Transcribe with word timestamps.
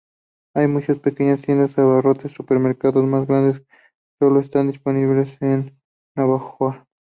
Hay 0.55 0.67
muchas 0.67 0.97
pequeñas 0.97 1.43
tiendas 1.43 1.75
de 1.75 1.83
abarrotes; 1.83 2.31
supermercados 2.33 3.05
más 3.05 3.27
grandes 3.27 3.61
solo 4.17 4.39
están 4.39 4.71
disponibles 4.71 5.39
en 5.43 5.79
Navojoa. 6.17 6.87